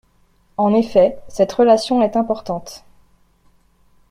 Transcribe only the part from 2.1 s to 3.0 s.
importante.